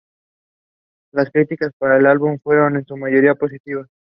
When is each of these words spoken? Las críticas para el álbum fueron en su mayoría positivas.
Las 1.11 1.29
críticas 1.29 1.71
para 1.77 1.97
el 1.97 2.07
álbum 2.07 2.39
fueron 2.41 2.75
en 2.75 2.85
su 2.87 2.97
mayoría 2.97 3.35
positivas. 3.35 3.87